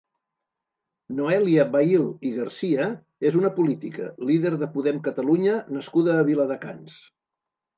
Noelia 1.17 1.65
Bail 1.75 2.07
i 2.29 2.31
García 2.39 2.87
és 3.31 3.37
una 3.41 3.51
política, 3.59 4.09
líder 4.31 4.55
de 4.65 4.71
Podem 4.79 5.03
Catalunya 5.09 5.55
nascuda 5.77 6.17
a 6.19 6.29
Viladecans. 6.33 6.99